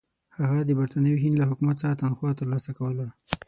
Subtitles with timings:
[0.37, 3.07] هغه د برټانوي هند له حکومت څخه تنخوا ترلاسه کوله.